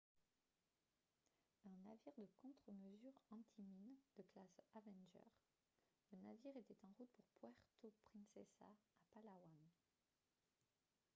un 1.63 1.83
navire 1.87 2.13
de 2.17 2.27
contre-mesures 2.41 3.21
anti-mines 3.29 3.99
de 4.17 4.23
classe 4.33 4.59
avenger 4.73 5.29
le 6.11 6.17
navire 6.17 6.57
était 6.57 6.83
en 6.83 6.89
route 6.97 7.11
pour 7.37 7.53
puerto 7.53 7.93
princesa 8.09 8.65
à 8.65 9.01
palawan 9.13 9.61